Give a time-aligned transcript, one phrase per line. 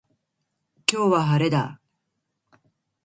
[0.91, 1.79] 今日は、晴れだ。